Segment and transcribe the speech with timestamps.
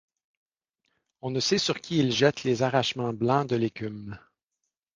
[1.21, 4.17] On ne sait sur qui ils jettent les arrachements blancs de l’écume.